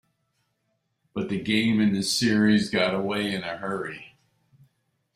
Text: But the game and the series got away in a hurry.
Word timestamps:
But 1.13 1.29
the 1.29 1.39
game 1.39 1.79
and 1.79 1.95
the 1.95 2.01
series 2.01 2.71
got 2.71 2.95
away 2.95 3.31
in 3.35 3.43
a 3.43 3.57
hurry. 3.57 4.15